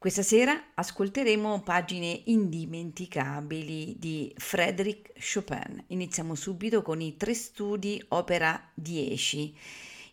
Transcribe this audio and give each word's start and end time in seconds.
Questa 0.00 0.22
sera 0.22 0.68
ascolteremo 0.72 1.60
pagine 1.60 2.22
indimenticabili 2.24 3.96
di 3.98 4.32
Frédéric 4.34 5.12
Chopin. 5.12 5.84
Iniziamo 5.88 6.34
subito 6.34 6.80
con 6.80 7.02
i 7.02 7.18
tre 7.18 7.34
studi 7.34 8.02
opera 8.08 8.70
10. 8.72 9.54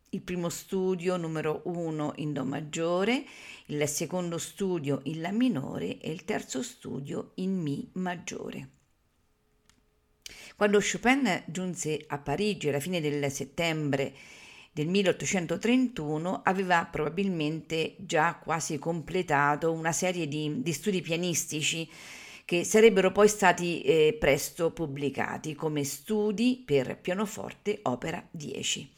Il 0.09 0.21
primo 0.23 0.49
studio 0.49 1.15
numero 1.15 1.61
1 1.63 2.15
in 2.17 2.33
Do 2.33 2.43
maggiore, 2.43 3.23
il 3.67 3.87
secondo 3.87 4.37
studio 4.37 4.99
in 5.03 5.21
La 5.21 5.31
minore 5.31 5.99
e 5.99 6.11
il 6.11 6.25
terzo 6.25 6.61
studio 6.63 7.31
in 7.35 7.57
Mi 7.57 7.89
maggiore. 7.93 8.69
Quando 10.57 10.79
Chopin 10.81 11.43
giunse 11.45 12.03
a 12.07 12.17
Parigi 12.17 12.67
alla 12.67 12.81
fine 12.81 12.99
del 12.99 13.31
settembre 13.31 14.13
del 14.77 14.89
1831 14.89 16.41
aveva 16.43 16.85
probabilmente 16.85 17.95
già 17.97 18.35
quasi 18.35 18.77
completato 18.77 19.71
una 19.71 19.91
serie 19.91 20.27
di, 20.27 20.61
di 20.61 20.71
studi 20.71 21.01
pianistici 21.01 21.89
che 22.45 22.63
sarebbero 22.63 23.11
poi 23.11 23.27
stati 23.27 23.81
eh, 23.81 24.15
presto 24.19 24.69
pubblicati 24.69 25.55
come 25.55 25.83
studi 25.83 26.61
per 26.63 26.95
pianoforte 26.99 27.79
opera 27.83 28.23
10. 28.29 28.93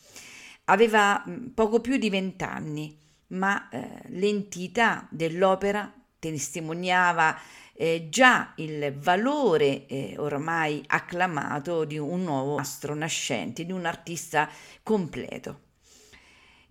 Aveva 0.65 1.23
mh, 1.25 1.51
poco 1.53 1.79
più 1.79 1.95
di 1.95 2.09
vent'anni, 2.09 2.97
ma 3.27 3.69
eh, 3.69 4.01
l'entità 4.07 5.07
dell'opera 5.09 5.93
testimoniava 6.19 7.39
eh, 7.71 8.07
già 8.09 8.51
il 8.57 8.93
valore 8.97 9.85
eh, 9.85 10.15
ormai 10.17 10.83
acclamato 10.87 11.85
di 11.85 11.97
un 11.97 12.21
nuovo 12.25 12.57
astro 12.57 12.93
nascente, 12.95 13.65
di 13.65 13.71
un 13.71 13.85
artista 13.85 14.49
completo. 14.83 15.67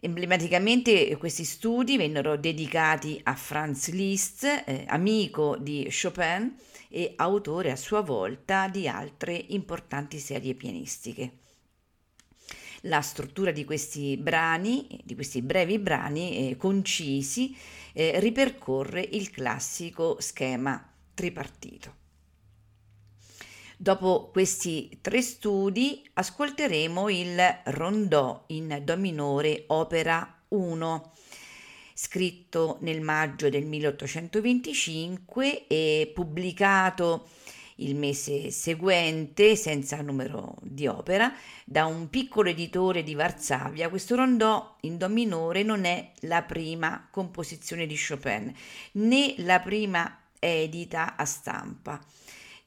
Emblematicamente 0.00 1.16
questi 1.16 1.42
studi 1.42 1.96
vennero 1.96 2.36
dedicati 2.36 3.18
a 3.24 3.34
Franz 3.34 3.91
Liszt, 3.91 4.44
eh, 4.44 4.84
amico 4.86 5.56
di 5.56 5.88
Chopin 5.90 6.55
e 6.88 7.14
autore 7.16 7.72
a 7.72 7.77
sua 7.77 8.00
volta 8.00 8.68
di 8.68 8.86
altre 8.86 9.34
importanti 9.48 10.20
serie 10.20 10.55
pianistiche. 10.55 11.38
La 12.82 13.00
struttura 13.00 13.50
di 13.50 13.64
questi 13.64 14.16
brani, 14.16 15.00
di 15.02 15.16
questi 15.16 15.42
brevi 15.42 15.80
brani 15.80 16.50
eh, 16.50 16.56
concisi, 16.56 17.56
eh, 17.92 18.20
ripercorre 18.20 19.00
il 19.00 19.30
classico 19.30 20.20
schema 20.20 20.80
tripartito. 21.12 21.97
Dopo 23.80 24.30
questi 24.32 24.98
tre 25.00 25.22
studi 25.22 26.04
ascolteremo 26.14 27.08
il 27.10 27.40
Rondò 27.66 28.42
in 28.48 28.80
Do 28.82 28.96
minore, 28.96 29.66
opera 29.68 30.40
1, 30.48 31.12
scritto 31.94 32.78
nel 32.80 33.00
maggio 33.00 33.48
del 33.48 33.64
1825 33.66 35.68
e 35.68 36.11
pubblicato 36.12 37.28
il 37.77 37.94
mese 37.94 38.50
seguente, 38.50 39.55
senza 39.55 40.02
numero 40.02 40.56
di 40.61 40.88
opera, 40.88 41.33
da 41.64 41.86
un 41.86 42.11
piccolo 42.11 42.48
editore 42.48 43.05
di 43.05 43.14
Varsavia. 43.14 43.88
Questo 43.88 44.17
rondò 44.17 44.77
in 44.80 44.98
Do 44.98 45.08
minore 45.08 45.62
non 45.62 45.84
è 45.84 46.14
la 46.22 46.42
prima 46.42 47.06
composizione 47.12 47.86
di 47.86 47.96
Chopin, 47.96 48.52
né 48.94 49.34
la 49.36 49.61
prima 49.61 50.22
edita 50.40 51.14
a 51.14 51.24
stampa. 51.24 52.05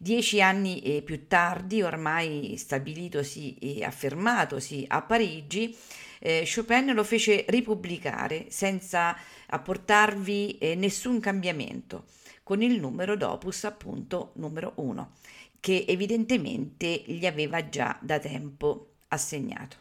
Dieci 0.03 0.41
anni 0.41 0.81
eh, 0.81 1.03
più 1.03 1.28
tardi, 1.28 1.84
ormai 1.84 2.56
stabilitosi 2.57 3.53
e 3.59 3.84
affermatosi 3.84 4.84
a 4.88 5.03
Parigi, 5.03 5.78
eh, 6.17 6.44
Chopin 6.51 6.95
lo 6.95 7.03
fece 7.03 7.45
ripubblicare 7.47 8.47
senza 8.50 9.16
apportarvi 9.45 10.57
eh, 10.57 10.73
nessun 10.73 11.19
cambiamento, 11.19 12.06
con 12.41 12.63
il 12.63 12.79
numero 12.79 13.16
d'opus 13.16 13.66
appunto 13.66 14.31
numero 14.38 14.72
uno, 14.78 15.12
che 15.59 15.85
evidentemente 15.88 17.03
gli 17.06 17.28
aveva 17.28 17.69
già 17.69 17.95
da 18.01 18.18
tempo 18.18 18.94
assegnato. 19.09 19.81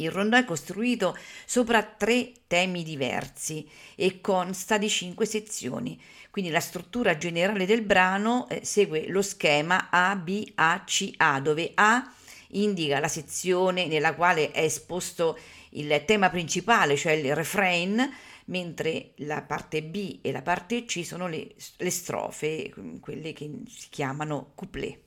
Il 0.00 0.12
rondò 0.12 0.36
è 0.36 0.44
costruito 0.44 1.16
sopra 1.44 1.82
tre 1.82 2.32
temi 2.46 2.84
diversi 2.84 3.68
e 3.96 4.20
consta 4.20 4.78
di 4.78 4.88
cinque 4.88 5.26
sezioni, 5.26 6.00
quindi 6.30 6.52
la 6.52 6.60
struttura 6.60 7.16
generale 7.16 7.66
del 7.66 7.82
brano 7.82 8.48
eh, 8.48 8.64
segue 8.64 9.08
lo 9.08 9.22
schema 9.22 9.88
A, 9.90 10.14
B, 10.14 10.52
A, 10.54 10.84
C, 10.86 11.14
A, 11.16 11.40
dove 11.40 11.72
A 11.74 12.12
indica 12.50 13.00
la 13.00 13.08
sezione 13.08 13.86
nella 13.86 14.14
quale 14.14 14.52
è 14.52 14.62
esposto 14.62 15.36
il 15.70 16.04
tema 16.06 16.30
principale, 16.30 16.96
cioè 16.96 17.12
il 17.12 17.34
refrain, 17.34 18.08
mentre 18.46 19.14
la 19.16 19.42
parte 19.42 19.82
B 19.82 20.20
e 20.22 20.30
la 20.30 20.42
parte 20.42 20.84
C 20.84 21.04
sono 21.04 21.26
le, 21.26 21.56
le 21.76 21.90
strofe, 21.90 22.72
quelle 23.00 23.32
che 23.32 23.50
si 23.66 23.88
chiamano 23.90 24.52
couplet. 24.54 25.06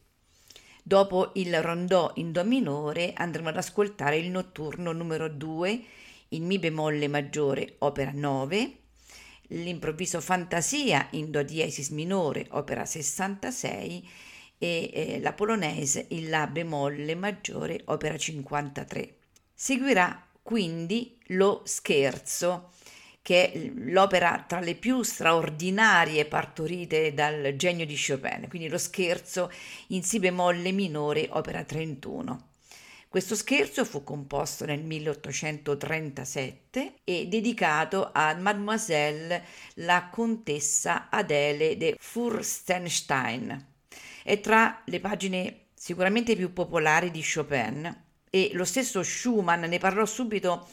Dopo 0.83 1.31
il 1.35 1.61
rondò 1.61 2.11
in 2.15 2.31
Do 2.31 2.43
minore 2.43 3.13
andremo 3.13 3.49
ad 3.49 3.57
ascoltare 3.57 4.17
il 4.17 4.29
notturno 4.29 4.91
numero 4.91 5.29
2 5.29 5.83
in 6.29 6.45
Mi 6.45 6.57
bemolle 6.57 7.07
maggiore, 7.07 7.75
opera 7.79 8.11
9, 8.13 8.77
l'improvviso 9.49 10.19
Fantasia 10.21 11.07
in 11.11 11.29
Do 11.29 11.43
diesis 11.43 11.89
minore, 11.89 12.47
opera 12.51 12.85
66 12.85 14.09
e 14.57 14.91
eh, 14.93 15.19
la 15.21 15.33
polonese 15.33 16.05
in 16.09 16.29
La 16.29 16.47
bemolle 16.47 17.15
maggiore, 17.15 17.81
opera 17.85 18.17
53. 18.17 19.15
Seguirà 19.53 20.27
quindi 20.41 21.17
lo 21.27 21.61
scherzo 21.65 22.71
che 23.21 23.51
è 23.51 23.71
l'opera 23.75 24.43
tra 24.47 24.59
le 24.59 24.75
più 24.75 25.03
straordinarie 25.03 26.25
partorite 26.25 27.13
dal 27.13 27.55
genio 27.55 27.85
di 27.85 27.95
Chopin, 27.95 28.47
quindi 28.49 28.67
lo 28.67 28.77
scherzo 28.77 29.51
in 29.87 30.03
Si 30.03 30.19
bemolle 30.19 30.71
minore, 30.71 31.27
opera 31.31 31.63
31. 31.63 32.49
Questo 33.11 33.35
scherzo 33.35 33.83
fu 33.83 34.05
composto 34.05 34.65
nel 34.65 34.83
1837 34.83 36.93
e 37.03 37.27
dedicato 37.27 38.09
a 38.13 38.33
Mademoiselle 38.35 39.43
la 39.75 40.07
contessa 40.09 41.09
Adele 41.09 41.75
de 41.75 41.97
Furstenstein. 41.99 43.65
È 44.23 44.39
tra 44.39 44.81
le 44.85 45.01
pagine 45.01 45.65
sicuramente 45.73 46.37
più 46.37 46.53
popolari 46.53 47.11
di 47.11 47.21
Chopin 47.21 48.03
e 48.29 48.51
lo 48.53 48.63
stesso 48.63 49.03
Schumann 49.03 49.65
ne 49.65 49.77
parlò 49.77 50.05
subito 50.05 50.69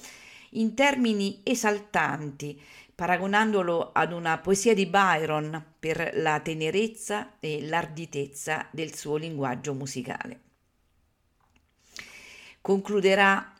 in 0.50 0.74
termini 0.74 1.40
esaltanti, 1.42 2.60
paragonandolo 2.94 3.92
ad 3.92 4.12
una 4.12 4.38
poesia 4.38 4.74
di 4.74 4.86
Byron 4.86 5.74
per 5.78 6.10
la 6.14 6.40
tenerezza 6.40 7.38
e 7.38 7.66
l'arditezza 7.66 8.66
del 8.70 8.94
suo 8.94 9.16
linguaggio 9.16 9.74
musicale. 9.74 10.40
Concluderà 12.60 13.52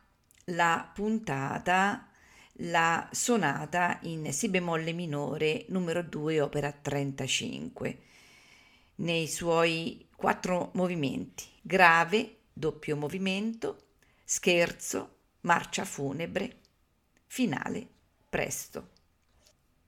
la 0.47 0.91
puntata 0.93 2.09
la 2.63 3.09
sonata 3.13 3.99
in 4.03 4.33
Si 4.33 4.49
bemolle 4.49 4.93
minore 4.93 5.67
numero 5.69 6.03
2 6.03 6.41
opera 6.41 6.73
35 6.73 7.99
nei 8.97 9.29
suoi 9.29 10.09
quattro 10.17 10.71
movimenti 10.75 11.45
grave, 11.63 12.39
doppio 12.53 12.97
movimento, 12.97 13.91
scherzo, 14.25 15.17
marcia 15.43 15.85
funebre, 15.85 16.57
finale 17.29 17.87
presto. 18.29 18.89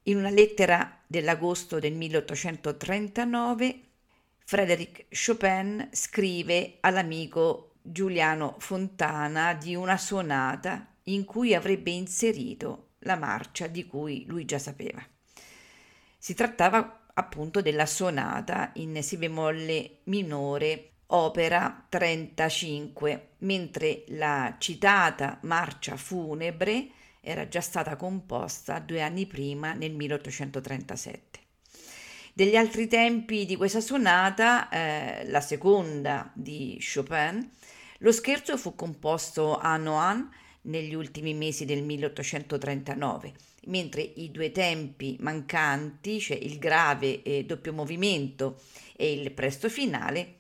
In 0.05 0.17
una 0.17 0.31
lettera 0.31 1.03
dell'agosto 1.07 1.79
del 1.79 1.95
1839, 1.95 3.81
Frédéric 4.45 5.07
Chopin 5.11 5.89
scrive 5.93 6.79
all'amico 6.81 7.75
Giuliano 7.83 8.57
Fontana 8.59 9.55
di 9.55 9.75
una 9.75 9.97
sonata 9.97 10.95
in 11.05 11.25
cui 11.25 11.55
avrebbe 11.55 11.91
inserito 11.91 12.93
la 13.01 13.17
marcia 13.17 13.67
di 13.67 13.87
cui 13.87 14.25
lui 14.27 14.45
già 14.45 14.59
sapeva. 14.59 15.05
Si 16.19 16.35
trattava 16.35 17.07
appunto 17.15 17.61
della 17.61 17.87
sonata 17.87 18.71
in 18.75 19.03
Si 19.03 19.17
bemolle 19.17 20.01
minore 20.05 20.91
opera 21.13 21.87
35, 21.89 23.31
mentre 23.39 24.05
la 24.09 24.57
citata 24.59 25.39
marcia 25.43 25.97
funebre 25.97 26.91
era 27.21 27.49
già 27.49 27.61
stata 27.61 27.97
composta 27.97 28.79
due 28.79 29.03
anni 29.03 29.27
prima, 29.27 29.73
nel 29.75 29.93
1837. 29.93 31.39
Degli 32.33 32.57
altri 32.57 32.87
tempi 32.87 33.45
di 33.45 33.57
questa 33.57 33.81
sonata, 33.81 34.69
eh, 34.69 35.29
la 35.29 35.41
seconda 35.41 36.31
di 36.35 36.83
Chopin, 36.83 37.51
lo 37.99 38.13
scherzo 38.13 38.57
fu 38.57 38.75
composto 38.75 39.59
a 39.59 39.77
Nohant 39.77 40.33
negli 40.63 40.95
ultimi 40.95 41.35
mesi 41.35 41.65
del 41.65 41.83
1839, 41.83 43.33
mentre 43.67 44.01
i 44.01 44.31
due 44.31 44.53
tempi 44.53 45.17
mancanti, 45.21 46.21
cioè 46.21 46.37
il 46.37 46.59
grave 46.59 47.23
e 47.23 47.45
doppio 47.45 47.73
movimento 47.73 48.61
e 48.97 49.13
il 49.13 49.33
presto 49.33 49.69
finale, 49.69 50.37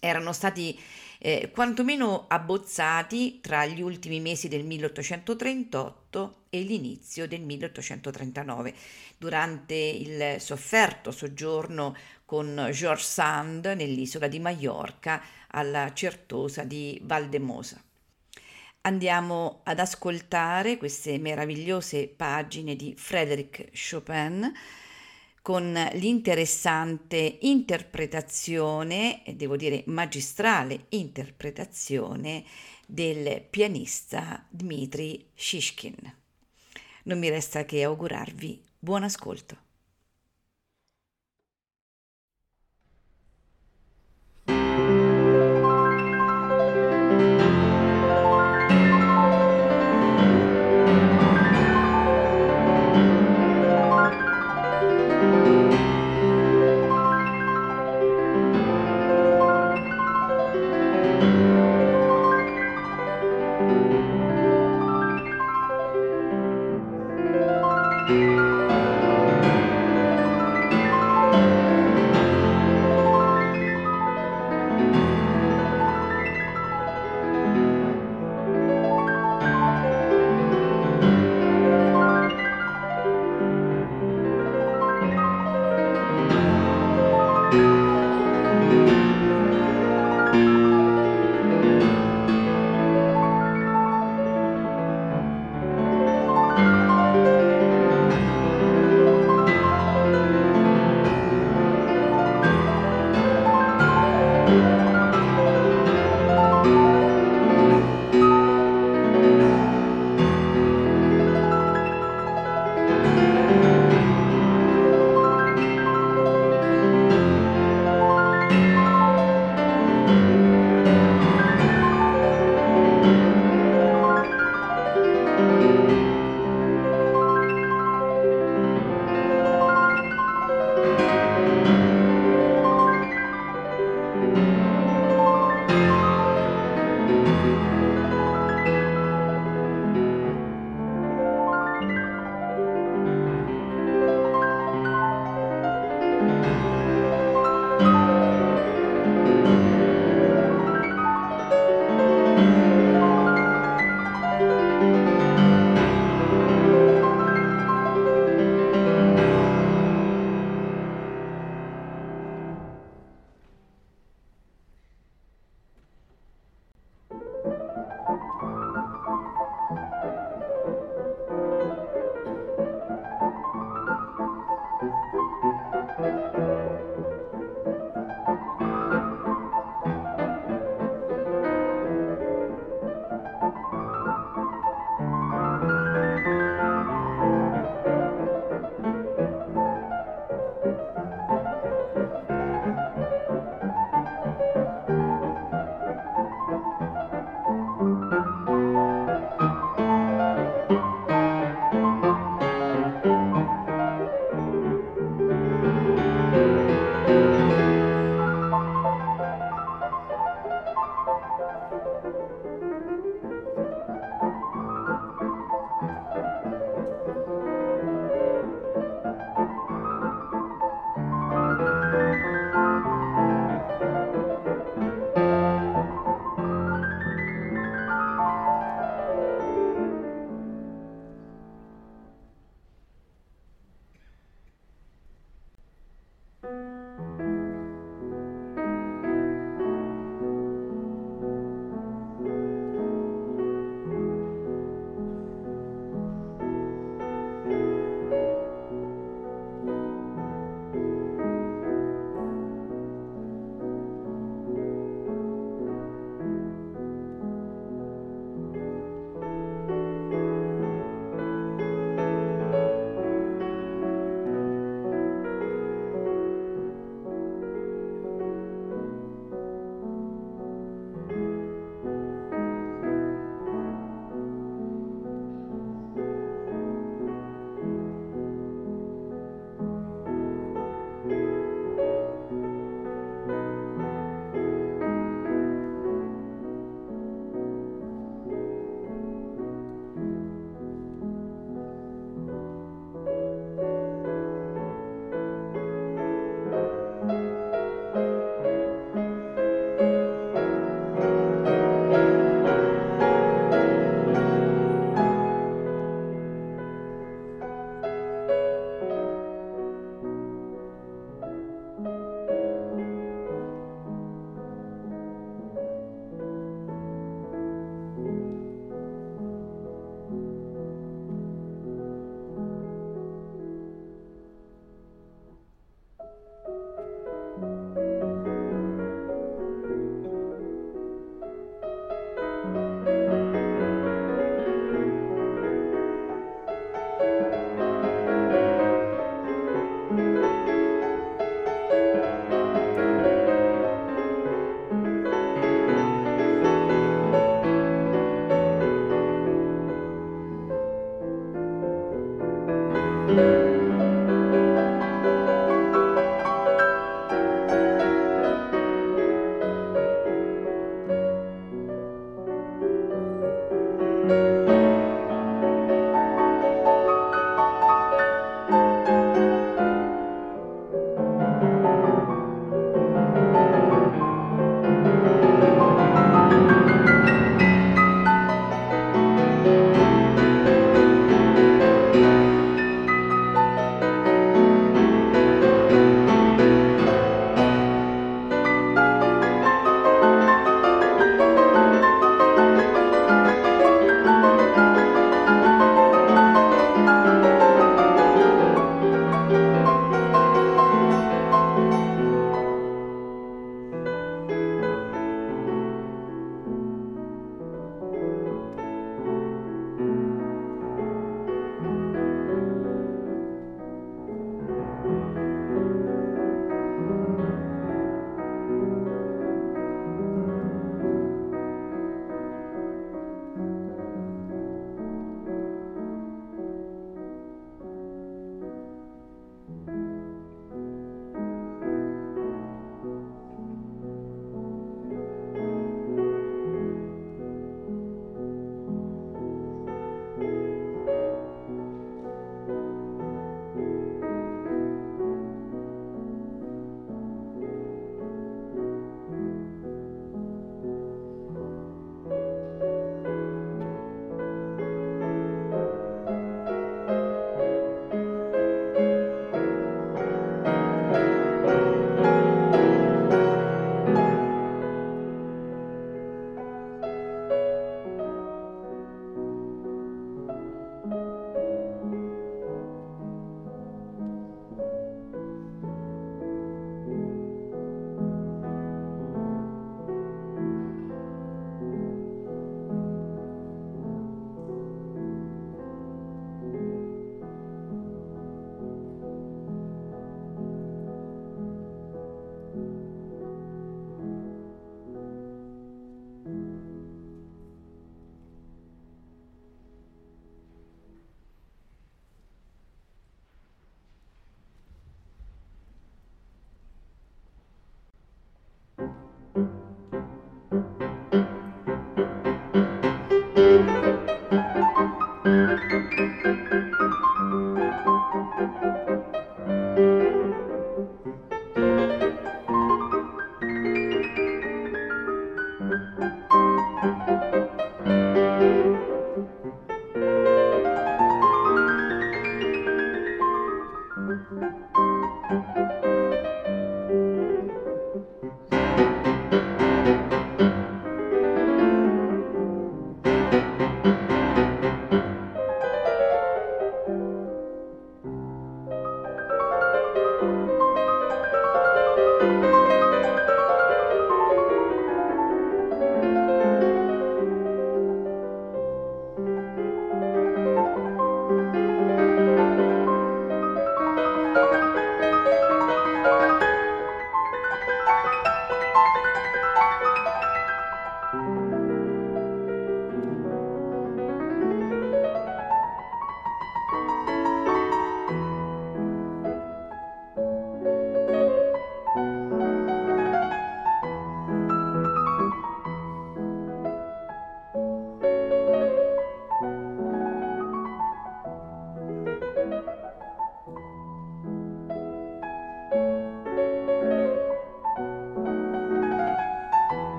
erano 0.00 0.32
stati 0.32 0.78
eh, 1.24 1.50
quantomeno 1.52 2.24
abbozzati 2.26 3.38
tra 3.40 3.64
gli 3.64 3.80
ultimi 3.80 4.18
mesi 4.18 4.48
del 4.48 4.64
1838 4.64 6.46
e 6.50 6.62
l'inizio 6.62 7.28
del 7.28 7.42
1839, 7.42 8.74
durante 9.16 9.74
il 9.74 10.40
sofferto 10.40 11.12
soggiorno 11.12 11.96
con 12.24 12.70
George 12.72 13.04
Sand 13.04 13.66
nell'isola 13.66 14.26
di 14.26 14.40
Maiorca 14.40 15.22
alla 15.46 15.92
certosa 15.92 16.64
di 16.64 17.00
Valdemosa. 17.04 17.80
Andiamo 18.80 19.60
ad 19.62 19.78
ascoltare 19.78 20.76
queste 20.76 21.18
meravigliose 21.18 22.08
pagine 22.08 22.74
di 22.74 22.94
Frédéric 22.96 23.70
Chopin 23.70 24.52
con 25.42 25.72
l'interessante 25.94 27.38
interpretazione, 27.42 29.22
devo 29.34 29.56
dire 29.56 29.82
magistrale 29.86 30.86
interpretazione, 30.90 32.44
del 32.86 33.42
pianista 33.48 34.46
Dmitri 34.48 35.30
Shishkin. 35.34 36.14
Non 37.04 37.18
mi 37.18 37.28
resta 37.28 37.64
che 37.64 37.82
augurarvi 37.82 38.62
buon 38.78 39.02
ascolto. 39.02 39.70